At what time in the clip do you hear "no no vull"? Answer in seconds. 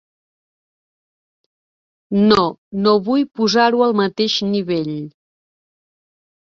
2.31-3.29